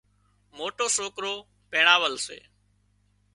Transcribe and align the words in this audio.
موٽِو 0.57 0.85
سوڪرو 0.97 1.33
پينڻاول 1.71 2.13
سي 2.25 2.37